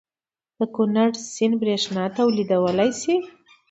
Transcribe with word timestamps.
د 0.57 0.59
کنړ 0.75 1.09
سیند 1.33 1.53
بریښنا 1.61 2.03
تولیدولی 2.17 2.89
شي؟ 3.01 3.15